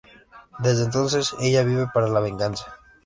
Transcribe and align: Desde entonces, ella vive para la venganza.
Desde 0.57 0.85
entonces, 0.85 1.35
ella 1.39 1.61
vive 1.61 1.85
para 1.93 2.07
la 2.07 2.21
venganza. 2.21 2.65